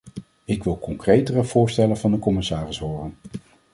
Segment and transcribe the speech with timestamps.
[0.45, 3.17] Ik wil concretere voorstellen van de commissaris horen.